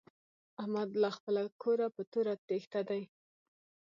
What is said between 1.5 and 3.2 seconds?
کوره په توره تېښته دی.